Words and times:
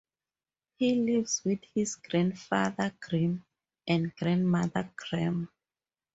He 0.77 0.95
lives 0.95 1.43
with 1.45 1.59
his 1.75 1.93
grandfather, 1.95 2.91
Grim, 3.01 3.45
and 3.87 4.15
grandmother, 4.15 4.91
Gram. 4.95 5.47